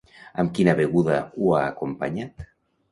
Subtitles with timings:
[0.43, 2.53] Amb quina beguda ho ha acompanyat?